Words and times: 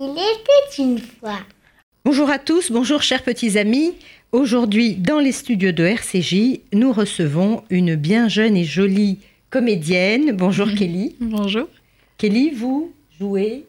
Il 0.00 0.10
était 0.10 0.82
une 0.82 0.98
fois. 0.98 1.38
Bonjour 2.04 2.30
à 2.30 2.38
tous, 2.38 2.70
bonjour 2.70 3.02
chers 3.02 3.22
petits 3.22 3.58
amis. 3.58 3.92
Aujourd'hui, 4.32 4.94
dans 4.94 5.18
les 5.18 5.32
studios 5.32 5.72
de 5.72 5.84
RCJ, 5.84 6.60
nous 6.72 6.92
recevons 6.92 7.64
une 7.70 7.94
bien 7.96 8.28
jeune 8.28 8.56
et 8.56 8.64
jolie 8.64 9.18
comédienne. 9.50 10.32
Bonjour 10.32 10.68
Kelly. 10.72 11.16
Bonjour. 11.20 11.66
Kelly, 12.18 12.50
vous 12.50 12.92
jouez 13.18 13.64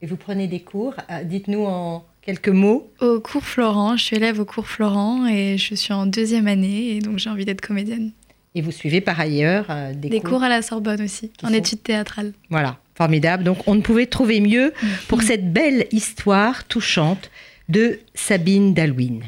et 0.00 0.06
vous 0.06 0.16
prenez 0.16 0.46
des 0.46 0.60
cours. 0.60 0.94
Ah, 1.08 1.24
Dites-nous 1.24 1.64
en 1.64 2.04
quelques 2.22 2.48
mots. 2.48 2.88
Au 3.00 3.20
cours 3.20 3.44
Florent, 3.44 3.96
je 3.96 4.04
suis 4.04 4.16
élève 4.16 4.40
au 4.40 4.44
cours 4.44 4.66
Florent 4.68 5.26
et 5.26 5.58
je 5.58 5.74
suis 5.74 5.92
en 5.92 6.06
deuxième 6.06 6.46
année 6.46 6.96
et 6.96 6.98
donc 7.00 7.18
j'ai 7.18 7.28
envie 7.30 7.44
d'être 7.44 7.60
comédienne. 7.60 8.12
Et 8.54 8.62
vous 8.62 8.70
suivez 8.70 9.00
par 9.00 9.18
ailleurs 9.18 9.66
euh, 9.68 9.92
des, 9.92 10.08
Des 10.08 10.20
cours 10.20 10.44
à 10.44 10.48
la 10.48 10.62
Sorbonne 10.62 11.02
aussi, 11.02 11.32
en 11.42 11.48
sont- 11.48 11.54
études 11.54 11.82
théâtrales. 11.82 12.32
Voilà, 12.50 12.78
formidable. 12.94 13.44
Donc 13.44 13.66
on 13.66 13.74
ne 13.74 13.80
pouvait 13.80 14.06
trouver 14.06 14.40
mieux 14.40 14.72
pour 15.08 15.22
cette 15.22 15.52
belle 15.52 15.86
histoire 15.92 16.64
touchante 16.64 17.30
de 17.68 18.00
Sabine 18.14 18.74
d'Alwyn. 18.74 19.20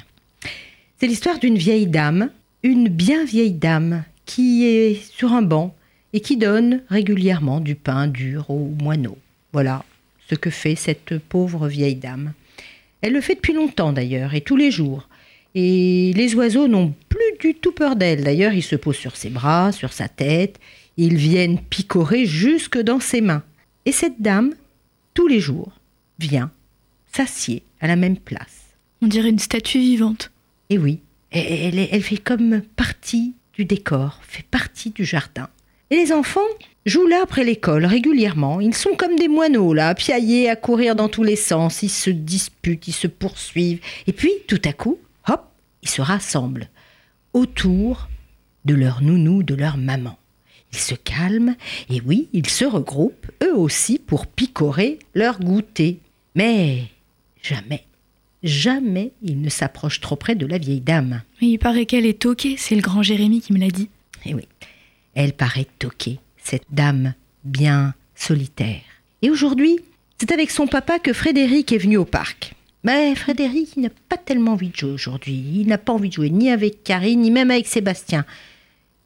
C'est 0.98 1.06
l'histoire 1.06 1.38
d'une 1.38 1.58
vieille 1.58 1.86
dame, 1.86 2.30
une 2.62 2.88
bien 2.88 3.24
vieille 3.24 3.52
dame, 3.52 4.04
qui 4.24 4.64
est 4.64 5.00
sur 5.12 5.32
un 5.32 5.42
banc 5.42 5.74
et 6.12 6.20
qui 6.20 6.36
donne 6.36 6.82
régulièrement 6.88 7.60
du 7.60 7.74
pain 7.74 8.06
dur 8.06 8.50
aux 8.50 8.70
moineaux. 8.80 9.18
Voilà 9.52 9.84
ce 10.28 10.34
que 10.34 10.50
fait 10.50 10.74
cette 10.74 11.18
pauvre 11.18 11.68
vieille 11.68 11.96
dame. 11.96 12.32
Elle 13.00 13.12
le 13.12 13.20
fait 13.20 13.34
depuis 13.34 13.52
longtemps 13.52 13.92
d'ailleurs, 13.92 14.34
et 14.34 14.40
tous 14.40 14.56
les 14.56 14.70
jours. 14.70 15.08
Et 15.54 16.12
les 16.14 16.34
oiseaux 16.34 16.68
n'ont 16.68 16.92
plus 17.08 17.38
du 17.40 17.54
tout 17.54 17.72
peur 17.72 17.96
d'elle. 17.96 18.24
D'ailleurs, 18.24 18.52
ils 18.52 18.62
se 18.62 18.76
posent 18.76 18.96
sur 18.96 19.16
ses 19.16 19.30
bras, 19.30 19.72
sur 19.72 19.92
sa 19.92 20.08
tête. 20.08 20.58
Ils 20.96 21.16
viennent 21.16 21.58
picorer 21.58 22.26
jusque 22.26 22.78
dans 22.78 23.00
ses 23.00 23.20
mains. 23.20 23.42
Et 23.86 23.92
cette 23.92 24.20
dame, 24.20 24.52
tous 25.14 25.26
les 25.28 25.40
jours, 25.40 25.72
vient, 26.18 26.50
s'assied 27.12 27.62
à 27.80 27.86
la 27.86 27.96
même 27.96 28.18
place. 28.18 28.64
On 29.00 29.06
dirait 29.06 29.30
une 29.30 29.38
statue 29.38 29.78
vivante. 29.78 30.30
Et 30.70 30.76
oui, 30.78 31.00
elle, 31.30 31.78
elle- 31.78 31.88
elle 31.90 32.02
fait 32.02 32.18
comme 32.18 32.60
partie 32.76 33.34
du 33.54 33.64
décor, 33.64 34.20
fait 34.22 34.44
partie 34.44 34.90
du 34.90 35.04
jardin. 35.04 35.48
Et 35.90 35.96
les 35.96 36.12
enfants 36.12 36.40
jouent 36.84 37.06
là 37.06 37.20
après 37.22 37.44
l'école 37.44 37.84
régulièrement. 37.86 38.60
Ils 38.60 38.74
sont 38.74 38.96
comme 38.96 39.16
des 39.16 39.28
moineaux 39.28 39.72
là, 39.72 39.94
piaillés 39.94 40.50
à 40.50 40.56
courir 40.56 40.96
dans 40.96 41.08
tous 41.08 41.22
les 41.22 41.36
sens. 41.36 41.82
Ils 41.82 41.88
se 41.88 42.10
disputent, 42.10 42.88
ils 42.88 42.92
se 42.92 43.06
poursuivent. 43.06 43.80
Et 44.08 44.12
puis, 44.12 44.32
tout 44.48 44.60
à 44.64 44.72
coup, 44.72 44.98
hop, 45.28 45.48
ils 45.82 45.88
se 45.88 46.02
rassemblent 46.02 46.68
autour 47.32 48.08
de 48.64 48.74
leur 48.74 49.00
nounou, 49.02 49.42
de 49.44 49.54
leur 49.54 49.76
maman. 49.76 50.18
Ils 50.72 50.78
se 50.78 50.94
calment 50.94 51.54
et 51.88 52.00
oui, 52.04 52.28
ils 52.32 52.48
se 52.48 52.64
regroupent 52.64 53.30
eux 53.42 53.56
aussi 53.56 53.98
pour 53.98 54.26
picorer 54.26 54.98
leur 55.14 55.38
goûter. 55.40 56.00
Mais 56.34 56.84
jamais, 57.42 57.84
jamais 58.42 59.12
ils 59.22 59.40
ne 59.40 59.48
s'approchent 59.48 60.00
trop 60.00 60.16
près 60.16 60.34
de 60.34 60.46
la 60.46 60.58
vieille 60.58 60.80
dame. 60.80 61.22
Mais 61.40 61.48
il 61.48 61.58
paraît 61.58 61.86
qu'elle 61.86 62.06
est 62.06 62.20
toquée, 62.20 62.56
c'est 62.58 62.74
le 62.74 62.82
grand 62.82 63.02
Jérémy 63.02 63.40
qui 63.40 63.52
me 63.52 63.58
l'a 63.58 63.70
dit. 63.70 63.88
Et 64.24 64.30
Eh 64.30 64.34
oui, 64.34 64.48
elle 65.14 65.32
paraît 65.32 65.68
toquée, 65.78 66.18
cette 66.42 66.66
dame 66.70 67.14
bien 67.44 67.94
solitaire. 68.14 68.82
Et 69.22 69.30
aujourd'hui, 69.30 69.78
c'est 70.18 70.32
avec 70.32 70.50
son 70.50 70.66
papa 70.66 70.98
que 70.98 71.12
Frédéric 71.12 71.72
est 71.72 71.78
venu 71.78 71.96
au 71.96 72.04
parc. 72.04 72.54
Mais 72.84 73.14
Frédéric 73.14 73.70
il 73.76 73.82
n'a 73.82 73.90
pas 74.08 74.16
tellement 74.16 74.52
envie 74.52 74.68
de 74.68 74.76
jouer 74.76 74.92
aujourd'hui. 74.92 75.44
Il 75.54 75.66
n'a 75.66 75.78
pas 75.78 75.92
envie 75.92 76.08
de 76.08 76.14
jouer 76.14 76.30
ni 76.30 76.50
avec 76.50 76.84
Karine, 76.84 77.20
ni 77.20 77.30
même 77.30 77.50
avec 77.50 77.66
Sébastien. 77.66 78.24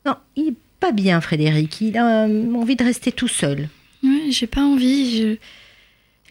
Non, 0.04 0.16
il 0.36 0.54
pas 0.80 0.92
bien, 0.92 1.20
Frédéric. 1.20 1.80
Il 1.80 1.96
a 1.98 2.24
euh, 2.26 2.52
envie 2.54 2.76
de 2.76 2.84
rester 2.84 3.12
tout 3.12 3.28
seul. 3.28 3.68
Ouais, 4.02 4.30
j'ai 4.30 4.46
pas 4.46 4.62
envie. 4.62 5.18
je- 5.18 5.36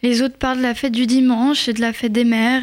Les 0.02 0.22
autres 0.22 0.36
parlent 0.38 0.58
de 0.58 0.62
la 0.62 0.74
fête 0.74 0.92
du 0.92 1.06
dimanche 1.06 1.68
et 1.68 1.72
de 1.72 1.80
la 1.80 1.92
fête 1.92 2.12
des 2.12 2.24
mères. 2.24 2.62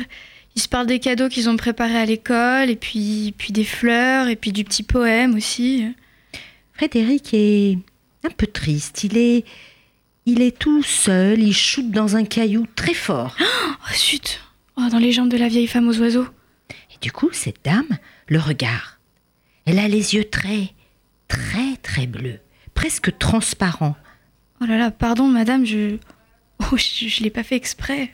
Ils 0.55 0.61
se 0.61 0.67
parlent 0.67 0.87
des 0.87 0.99
cadeaux 0.99 1.29
qu'ils 1.29 1.49
ont 1.49 1.57
préparés 1.57 1.97
à 1.97 2.05
l'école, 2.05 2.69
et 2.69 2.75
puis, 2.75 3.33
puis 3.37 3.53
des 3.53 3.63
fleurs, 3.63 4.27
et 4.27 4.35
puis 4.35 4.51
du 4.51 4.63
petit 4.63 4.83
poème 4.83 5.35
aussi. 5.35 5.85
Frédéric 6.73 7.33
est 7.33 7.77
un 8.25 8.29
peu 8.35 8.47
triste. 8.47 9.03
Il 9.03 9.17
est, 9.17 9.45
il 10.25 10.41
est 10.41 10.57
tout 10.57 10.83
seul. 10.83 11.39
Il 11.41 11.53
chute 11.53 11.91
dans 11.91 12.15
un 12.15 12.23
caillou 12.25 12.65
très 12.75 12.93
fort. 12.93 13.35
Oh, 13.89 13.93
zut 13.95 14.41
Oh, 14.75 14.89
Dans 14.91 14.97
les 14.99 15.11
jambes 15.13 15.29
de 15.29 15.37
la 15.37 15.47
vieille 15.47 15.67
femme 15.67 15.87
aux 15.87 15.97
oiseaux. 15.99 16.27
Et 16.91 16.97
du 17.01 17.11
coup, 17.11 17.29
cette 17.31 17.63
dame 17.63 17.87
le 18.27 18.39
regarde. 18.39 18.97
Elle 19.65 19.79
a 19.79 19.87
les 19.87 20.15
yeux 20.15 20.25
très, 20.25 20.73
très, 21.27 21.66
très 21.97 22.05
bleus, 22.05 22.39
presque 22.75 23.17
transparents. 23.17 23.95
Oh 24.61 24.65
là 24.65 24.77
là, 24.77 24.91
pardon 24.91 25.27
madame, 25.27 25.65
je... 25.65 25.97
Oh, 26.59 26.77
je, 26.77 27.07
je 27.07 27.23
l'ai 27.23 27.31
pas 27.31 27.41
fait 27.41 27.55
exprès. 27.55 28.11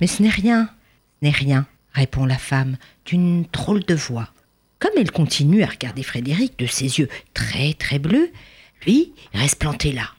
Mais 0.00 0.06
ce 0.06 0.22
n'est 0.22 0.28
rien, 0.28 0.66
ce 0.66 1.26
n'est 1.26 1.32
rien, 1.32 1.66
répond 1.94 2.26
la 2.26 2.36
femme 2.36 2.76
d'une 3.06 3.44
drôle 3.44 3.84
de 3.84 3.94
voix. 3.94 4.28
Comme 4.80 4.92
elle 4.98 5.10
continue 5.10 5.62
à 5.62 5.66
regarder 5.66 6.02
Frédéric 6.02 6.58
de 6.58 6.66
ses 6.66 6.98
yeux 6.98 7.08
très, 7.32 7.72
très 7.72 7.98
bleus, 7.98 8.30
lui 8.84 9.14
il 9.32 9.40
reste 9.40 9.60
planté 9.60 9.90
là, 9.90 10.10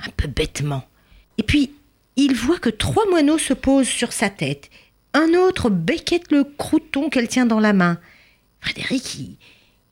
un 0.00 0.10
peu 0.14 0.28
bêtement. 0.28 0.84
Et 1.38 1.44
puis, 1.44 1.70
il 2.16 2.34
voit 2.34 2.58
que 2.58 2.68
trois 2.68 3.08
moineaux 3.08 3.38
se 3.38 3.54
posent 3.54 3.88
sur 3.88 4.12
sa 4.12 4.28
tête. 4.28 4.68
Un 5.14 5.32
autre 5.32 5.70
becquette 5.70 6.30
le 6.30 6.44
crouton 6.44 7.08
qu'elle 7.08 7.28
tient 7.28 7.46
dans 7.46 7.60
la 7.60 7.72
main. 7.72 7.98
Frédéric, 8.60 9.14
il, 9.14 9.38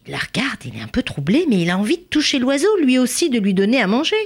il 0.07 0.13
la 0.13 0.19
regarde, 0.19 0.65
il 0.65 0.77
est 0.77 0.83
un 0.83 0.89
peu 0.89 1.03
troublé, 1.03 1.47
mais 1.49 1.61
il 1.61 1.71
a 1.71 1.79
envie 1.79 1.99
de 1.99 2.03
toucher 2.03 2.39
l'oiseau, 2.39 2.69
lui 2.83 2.99
aussi, 2.99 3.31
de 3.31 3.39
lui 3.39 3.55
donner 3.55 3.81
à 3.81 3.87
manger. 3.87 4.17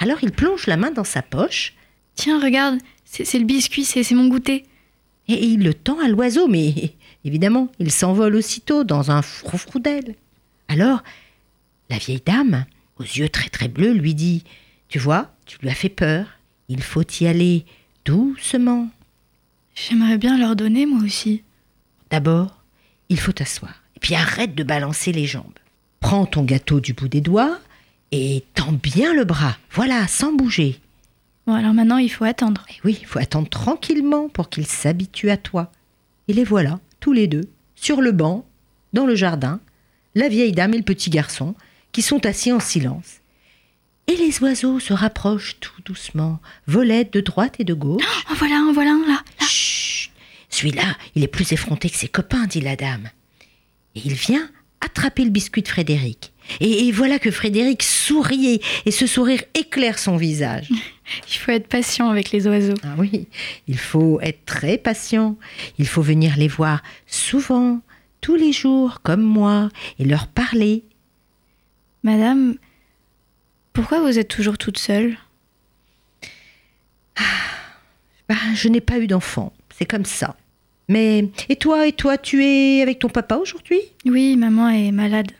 Alors 0.00 0.18
il 0.22 0.32
plonge 0.32 0.66
la 0.66 0.76
main 0.76 0.90
dans 0.90 1.04
sa 1.04 1.22
poche 1.22 1.74
Tiens, 2.14 2.40
regarde, 2.40 2.78
c'est 3.04 3.24
c'est 3.24 3.38
le 3.38 3.44
biscuit, 3.44 3.84
c'est 3.84 4.02
c'est 4.02 4.14
mon 4.14 4.28
goûter. 4.28 4.64
et 5.28 5.44
il 5.44 5.64
le 5.64 5.74
tend 5.74 5.98
à 6.00 6.08
l'oiseau, 6.08 6.46
mais 6.48 6.94
évidemment, 7.24 7.68
il 7.78 7.90
s'envole 7.90 8.36
aussitôt 8.36 8.84
dans 8.84 9.10
un 9.10 9.22
froufrou 9.22 9.78
d'ailes. 9.78 10.14
Alors, 10.68 11.02
la 11.90 11.98
vieille 11.98 12.22
dame, 12.24 12.64
aux 12.98 13.04
yeux 13.04 13.28
très 13.28 13.48
très 13.48 13.68
bleus, 13.68 13.92
lui 13.92 14.14
dit 14.14 14.44
Tu 14.88 14.98
vois, 14.98 15.34
tu 15.46 15.58
lui 15.60 15.68
as 15.68 15.74
fait 15.74 15.88
peur, 15.88 16.26
il 16.68 16.82
faut 16.82 17.02
y 17.20 17.26
aller 17.26 17.64
doucement. 18.04 18.88
J'aimerais 19.74 20.18
bien 20.18 20.38
leur 20.38 20.56
donner 20.56 20.86
moi 20.86 21.00
aussi. 21.02 21.42
D'abord, 22.10 22.62
il 23.08 23.18
faut 23.18 23.32
t'asseoir, 23.32 23.82
puis 24.04 24.14
arrête 24.14 24.54
de 24.54 24.62
balancer 24.62 25.12
les 25.12 25.24
jambes. 25.24 25.58
Prends 26.00 26.26
ton 26.26 26.42
gâteau 26.42 26.78
du 26.78 26.92
bout 26.92 27.08
des 27.08 27.22
doigts 27.22 27.58
et 28.12 28.44
tends 28.52 28.74
bien 28.74 29.14
le 29.14 29.24
bras, 29.24 29.56
voilà, 29.70 30.06
sans 30.08 30.34
bouger. 30.34 30.78
Bon, 31.46 31.54
alors 31.54 31.72
maintenant, 31.72 31.96
il 31.96 32.10
faut 32.10 32.26
attendre. 32.26 32.66
Et 32.68 32.74
oui, 32.84 32.98
il 33.00 33.06
faut 33.06 33.18
attendre 33.18 33.48
tranquillement 33.48 34.28
pour 34.28 34.50
qu'il 34.50 34.66
s'habitue 34.66 35.30
à 35.30 35.38
toi. 35.38 35.72
Et 36.28 36.34
les 36.34 36.44
voilà, 36.44 36.80
tous 37.00 37.14
les 37.14 37.28
deux, 37.28 37.48
sur 37.76 38.02
le 38.02 38.12
banc, 38.12 38.44
dans 38.92 39.06
le 39.06 39.14
jardin, 39.14 39.58
la 40.14 40.28
vieille 40.28 40.52
dame 40.52 40.74
et 40.74 40.78
le 40.78 40.84
petit 40.84 41.08
garçon, 41.08 41.54
qui 41.92 42.02
sont 42.02 42.26
assis 42.26 42.52
en 42.52 42.60
silence. 42.60 43.22
Et 44.06 44.16
les 44.16 44.38
oiseaux 44.42 44.80
se 44.80 44.92
rapprochent 44.92 45.56
tout 45.60 45.80
doucement, 45.82 46.40
volettent 46.66 47.14
de 47.14 47.22
droite 47.22 47.54
et 47.58 47.64
de 47.64 47.72
gauche. 47.72 48.04
Oh, 48.30 48.34
voilà 48.36 48.56
un, 48.56 48.72
voilà 48.74 48.90
un, 48.90 49.08
là. 49.08 49.22
Chut 49.48 50.12
Celui-là, 50.50 50.94
il 51.14 51.24
est 51.24 51.26
plus 51.26 51.52
effronté 51.52 51.88
que 51.88 51.96
ses 51.96 52.08
copains, 52.08 52.44
dit 52.44 52.60
la 52.60 52.76
dame. 52.76 53.08
Et 53.96 54.00
il 54.04 54.14
vient 54.14 54.48
attraper 54.80 55.24
le 55.24 55.30
biscuit 55.30 55.62
de 55.62 55.68
Frédéric. 55.68 56.32
Et, 56.60 56.86
et 56.88 56.92
voilà 56.92 57.18
que 57.18 57.30
Frédéric 57.30 57.82
sourit 57.82 58.60
et- 58.84 58.90
ce 58.90 59.06
sourire 59.06 59.42
éclaire 59.54 59.98
son 59.98 60.16
visage. 60.16 60.68
Il 61.28 61.34
faut 61.38 61.50
être 61.52 61.68
patient 61.68 62.08
avec 62.10 62.30
les 62.32 62.46
oiseaux. 62.46 62.74
Ah 62.82 62.94
oui, 62.96 63.28
il 63.68 63.76
faut 63.78 64.20
être 64.22 64.44
très 64.46 64.78
patient. 64.78 65.36
Il 65.78 65.86
faut 65.86 66.00
venir 66.00 66.36
les 66.38 66.48
voir 66.48 66.82
souvent, 67.06 67.80
tous 68.22 68.36
les 68.36 68.52
jours, 68.52 69.00
comme 69.02 69.20
moi, 69.22 69.68
et 69.98 70.04
leur 70.06 70.26
parler. 70.28 70.82
Madame, 72.04 72.56
pourquoi 73.74 74.00
vous 74.00 74.18
êtes 74.18 74.28
toujours 74.28 74.56
toute 74.56 74.78
seule? 74.78 75.18
Bah, 78.28 78.34
je 78.54 78.68
n'ai 78.68 78.80
pas 78.80 78.98
eu 78.98 79.06
d'enfant, 79.06 79.52
c'est 79.76 79.84
comme 79.84 80.06
ça. 80.06 80.36
Mais 80.88 81.28
et 81.48 81.56
toi, 81.56 81.86
et 81.86 81.92
toi, 81.92 82.18
tu 82.18 82.44
es 82.44 82.82
avec 82.82 82.98
ton 82.98 83.08
papa 83.08 83.36
aujourd'hui? 83.36 83.80
Oui, 84.04 84.36
maman 84.36 84.68
est 84.68 84.92
malade. 84.92 85.30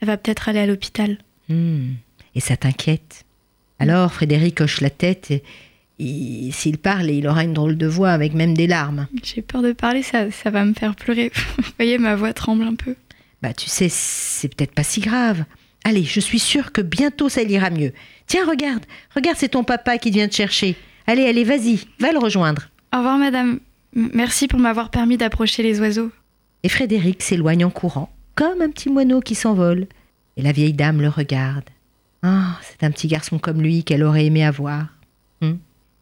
Elle 0.00 0.08
va 0.08 0.16
peut-être 0.16 0.48
aller 0.48 0.58
à 0.60 0.66
l'hôpital. 0.66 1.18
Hmm, 1.48 1.92
Et 2.34 2.40
ça 2.40 2.56
t'inquiète? 2.56 3.24
Alors 3.78 4.12
Frédéric 4.12 4.60
hoche 4.60 4.80
la 4.80 4.90
tête. 4.90 5.32
S'il 5.98 6.78
parle, 6.78 7.10
il 7.10 7.26
aura 7.26 7.44
une 7.44 7.54
drôle 7.54 7.76
de 7.76 7.86
voix 7.86 8.10
avec 8.10 8.34
même 8.34 8.54
des 8.54 8.66
larmes. 8.66 9.06
J'ai 9.22 9.42
peur 9.42 9.62
de 9.62 9.72
parler, 9.72 10.02
ça, 10.02 10.30
ça 10.30 10.50
va 10.50 10.64
me 10.64 10.74
faire 10.74 10.94
pleurer. 10.94 11.30
Vous 11.58 11.64
voyez, 11.78 11.98
ma 11.98 12.16
voix 12.16 12.32
tremble 12.32 12.64
un 12.64 12.74
peu. 12.74 12.94
Bah, 13.42 13.52
tu 13.54 13.68
sais, 13.68 13.88
c'est 13.90 14.54
peut-être 14.54 14.72
pas 14.74 14.82
si 14.82 15.00
grave. 15.00 15.44
Allez, 15.84 16.04
je 16.04 16.20
suis 16.20 16.38
sûre 16.38 16.72
que 16.72 16.80
bientôt 16.80 17.28
ça 17.28 17.42
ira 17.42 17.70
mieux. 17.70 17.92
Tiens, 18.26 18.44
regarde, 18.46 18.84
regarde, 19.14 19.36
c'est 19.38 19.50
ton 19.50 19.62
papa 19.64 19.98
qui 19.98 20.10
vient 20.10 20.28
te 20.28 20.34
chercher. 20.34 20.74
Allez, 21.06 21.24
allez, 21.26 21.44
vas-y, 21.44 21.80
va 22.00 22.12
le 22.12 22.18
rejoindre. 22.18 22.68
Au 22.92 22.98
revoir, 22.98 23.18
madame. 23.18 23.60
Merci 23.94 24.48
pour 24.48 24.58
m'avoir 24.58 24.90
permis 24.90 25.16
d'approcher 25.16 25.62
les 25.62 25.80
oiseaux. 25.80 26.10
Et 26.62 26.68
Frédéric 26.68 27.22
s'éloigne 27.22 27.64
en 27.64 27.70
courant, 27.70 28.12
comme 28.34 28.60
un 28.60 28.70
petit 28.70 28.90
moineau 28.90 29.20
qui 29.20 29.34
s'envole. 29.34 29.86
Et 30.36 30.42
la 30.42 30.52
vieille 30.52 30.74
dame 30.74 31.00
le 31.00 31.08
regarde. 31.08 31.64
Ah, 32.22 32.58
c'est 32.62 32.84
un 32.84 32.90
petit 32.90 33.08
garçon 33.08 33.38
comme 33.38 33.62
lui 33.62 33.84
qu'elle 33.84 34.02
aurait 34.02 34.26
aimé 34.26 34.44
avoir. 34.44 34.86
Hmm. 35.40 35.56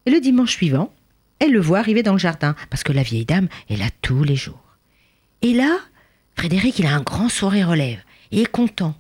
Et 0.07 0.11
le 0.11 0.21
dimanche 0.21 0.53
suivant, 0.53 0.93
elle 1.39 1.53
le 1.53 1.61
voit 1.61 1.79
arriver 1.79 2.03
dans 2.03 2.13
le 2.13 2.19
jardin, 2.19 2.55
parce 2.71 2.83
que 2.83 2.93
la 2.93 3.03
vieille 3.03 3.27
dame 3.27 3.49
est 3.69 3.77
là 3.77 3.87
tous 4.03 4.25
les 4.25 4.37
jours. 4.37 4.77
Et 5.43 5.53
là, 5.53 5.79
Frédéric, 6.37 6.79
il 6.79 6.87
a 6.87 6.95
un 6.95 7.03
grand 7.03 7.29
sourire 7.29 7.69
aux 7.69 7.75
lèvres, 7.75 8.03
et 8.33 8.43
est 8.43 8.51
content. 8.51 8.95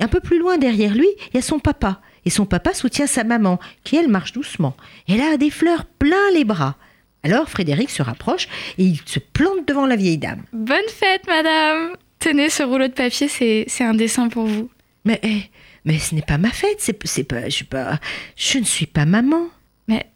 Et 0.00 0.04
un 0.04 0.08
peu 0.08 0.20
plus 0.20 0.38
loin 0.38 0.58
derrière 0.58 0.94
lui, 0.94 1.08
il 1.28 1.34
y 1.34 1.38
a 1.38 1.42
son 1.42 1.58
papa. 1.58 2.00
Et 2.24 2.30
son 2.30 2.46
papa 2.46 2.72
soutient 2.72 3.06
sa 3.06 3.24
maman, 3.24 3.60
qui 3.84 3.96
elle 3.96 4.08
marche 4.08 4.32
doucement. 4.32 4.76
Elle 5.08 5.20
a 5.20 5.36
des 5.36 5.50
fleurs 5.50 5.84
plein 5.84 6.30
les 6.32 6.44
bras. 6.44 6.76
Alors 7.24 7.48
Frédéric 7.48 7.90
se 7.90 8.02
rapproche 8.02 8.48
et 8.78 8.84
il 8.84 9.00
se 9.06 9.18
plante 9.18 9.66
devant 9.66 9.86
la 9.86 9.96
vieille 9.96 10.18
dame. 10.18 10.42
Bonne 10.52 10.88
fête, 10.88 11.26
madame 11.26 11.96
Tenez, 12.18 12.50
ce 12.50 12.62
rouleau 12.62 12.86
de 12.88 12.92
papier, 12.92 13.28
c'est 13.28 13.64
c'est 13.66 13.84
un 13.84 13.94
dessin 13.94 14.28
pour 14.28 14.46
vous. 14.46 14.70
Mais, 15.04 15.20
eh, 15.22 15.42
mais 15.84 15.98
ce 15.98 16.14
n'est 16.14 16.22
pas 16.22 16.38
ma 16.38 16.50
fête, 16.50 16.76
c'est 16.78 16.96
c'est 17.06 17.24
pas, 17.24 17.48
je, 17.48 17.64
pas, 17.64 17.98
je 18.36 18.58
ne 18.58 18.64
suis 18.64 18.86
pas 18.86 19.04
maman. 19.04 19.48
Mais 19.88 20.06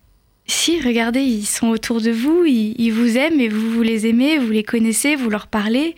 si, 0.46 0.81
regardez, 0.81 1.20
ils 1.20 1.44
sont 1.44 1.69
autour 1.69 2.00
de 2.00 2.10
vous, 2.10 2.44
ils, 2.46 2.75
ils 2.81 2.93
vous 2.93 3.16
aiment 3.19 3.40
et 3.40 3.49
vous, 3.49 3.70
vous 3.70 3.82
les 3.82 4.06
aimez, 4.06 4.38
vous 4.38 4.50
les 4.50 4.64
connaissez, 4.64 5.16
vous 5.16 5.28
leur 5.28 5.46
parlez. 5.49 5.94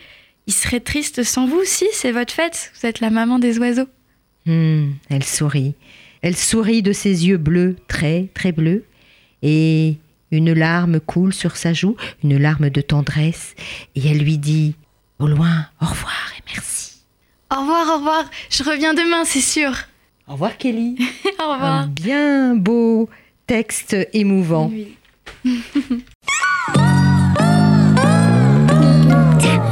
Ils 0.47 0.53
seraient 0.53 0.79
tristes 0.79 1.23
sans 1.23 1.45
vous, 1.45 1.61
si, 1.63 1.87
c'est 1.93 2.11
votre 2.11 2.33
fête, 2.33 2.71
vous 2.75 2.87
êtes 2.87 2.99
la 2.99 3.09
maman 3.09 3.39
des 3.39 3.59
oiseaux. 3.59 3.87
Hmm, 4.45 4.91
elle 5.09 5.23
sourit. 5.23 5.75
Elle 6.21 6.35
sourit 6.35 6.81
de 6.81 6.93
ses 6.93 7.27
yeux 7.27 7.37
bleus, 7.37 7.75
très, 7.87 8.27
très 8.33 8.51
bleus. 8.51 8.83
Et 9.43 9.95
une 10.31 10.53
larme 10.53 10.99
coule 10.99 11.33
sur 11.33 11.57
sa 11.57 11.73
joue, 11.73 11.95
une 12.23 12.37
larme 12.37 12.69
de 12.69 12.81
tendresse, 12.81 13.55
et 13.95 14.07
elle 14.07 14.19
lui 14.19 14.37
dit 14.37 14.75
au 15.19 15.27
loin 15.27 15.65
au 15.81 15.85
revoir 15.85 16.33
et 16.37 16.41
merci. 16.53 17.01
Au 17.51 17.59
revoir, 17.59 17.87
au 17.87 17.97
revoir, 17.97 18.29
je 18.49 18.63
reviens 18.63 18.93
demain, 18.93 19.25
c'est 19.25 19.41
sûr. 19.41 19.71
Au 20.27 20.33
revoir 20.33 20.57
Kelly. 20.57 20.97
au 21.39 21.51
revoir. 21.51 21.63
Un 21.63 21.87
bien 21.87 22.55
beau 22.55 23.09
texte 23.45 23.95
émouvant. 24.13 24.71